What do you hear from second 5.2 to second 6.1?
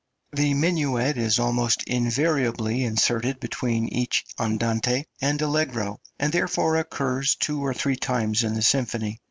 and allegro,